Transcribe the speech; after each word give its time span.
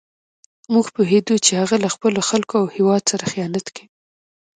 موږ 0.73 0.85
پوهېدو 0.95 1.35
چې 1.45 1.51
هغه 1.61 1.75
له 1.83 1.89
خپلو 1.95 2.19
خلکو 2.29 2.55
او 2.61 2.65
هېواد 2.75 3.01
سره 3.11 3.25
خیانت 3.31 3.65
کوي. 3.75 3.87